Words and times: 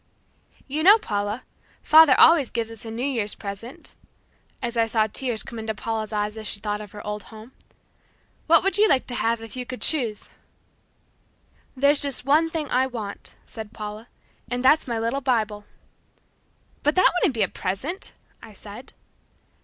"You 0.67 0.81
know, 0.81 0.97
Paula, 0.97 1.43
father 1.83 2.19
always 2.19 2.49
gives 2.49 2.71
us 2.71 2.85
a 2.85 2.89
New 2.89 3.05
Year's 3.05 3.35
present," 3.35 3.95
as 4.59 4.75
I 4.75 4.87
saw 4.87 5.05
tears 5.05 5.43
come 5.43 5.59
into 5.59 5.75
Paula's 5.75 6.11
eyes 6.11 6.39
as 6.39 6.47
she 6.47 6.59
thought 6.59 6.81
of 6.81 6.91
her 6.93 7.05
old 7.05 7.21
home. 7.25 7.51
"What 8.47 8.63
would 8.63 8.79
you 8.79 8.87
like 8.89 9.05
to 9.05 9.13
have 9.13 9.41
if 9.41 9.55
you 9.55 9.63
could 9.63 9.83
choose?" 9.83 10.29
"There's 11.77 11.99
just 12.01 12.25
one 12.25 12.49
thing 12.49 12.67
I 12.71 12.87
want," 12.87 13.35
said 13.45 13.73
Paula, 13.73 14.07
"and 14.49 14.65
that's 14.65 14.87
my 14.87 14.97
little 14.97 15.21
Bible." 15.21 15.65
"But 16.81 16.95
that 16.95 17.11
wouldn't 17.19 17.35
be 17.35 17.43
a 17.43 17.47
present," 17.47 18.13
I 18.41 18.53
said. 18.53 18.93